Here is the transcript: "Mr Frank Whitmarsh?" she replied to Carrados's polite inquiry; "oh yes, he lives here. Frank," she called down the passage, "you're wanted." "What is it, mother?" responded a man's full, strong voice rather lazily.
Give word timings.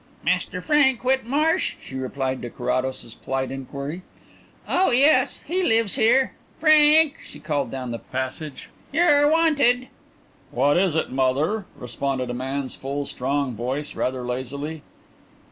"Mr 0.25 0.63
Frank 0.63 1.01
Whitmarsh?" 1.03 1.75
she 1.79 1.93
replied 1.93 2.41
to 2.41 2.49
Carrados's 2.49 3.13
polite 3.13 3.51
inquiry; 3.51 4.01
"oh 4.67 4.89
yes, 4.89 5.41
he 5.45 5.61
lives 5.61 5.93
here. 5.93 6.33
Frank," 6.59 7.17
she 7.23 7.39
called 7.39 7.69
down 7.69 7.91
the 7.91 7.99
passage, 7.99 8.71
"you're 8.91 9.27
wanted." 9.29 9.89
"What 10.49 10.75
is 10.79 10.95
it, 10.95 11.11
mother?" 11.11 11.65
responded 11.75 12.31
a 12.31 12.33
man's 12.33 12.73
full, 12.75 13.05
strong 13.05 13.53
voice 13.53 13.93
rather 13.95 14.23
lazily. 14.25 14.81